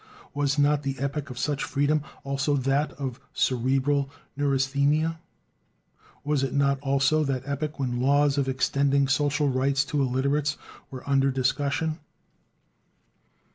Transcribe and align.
Was 0.33 0.57
not 0.57 0.81
the 0.81 0.97
epoch 0.97 1.29
of 1.29 1.37
such 1.37 1.63
"freedom" 1.63 2.01
also 2.23 2.55
that 2.55 2.91
of 2.93 3.19
cerebral 3.33 4.09
neurasthenia? 4.35 5.19
Was 6.23 6.41
it 6.41 6.55
not 6.55 6.79
also 6.79 7.23
that 7.23 7.47
epoch 7.47 7.77
when 7.79 8.01
laws 8.01 8.33
for 8.33 8.49
extending 8.49 9.07
social 9.07 9.49
rights 9.49 9.85
to 9.85 10.01
illiterates 10.01 10.57
were 10.89 11.07
under 11.07 11.29
discussion? 11.29 11.99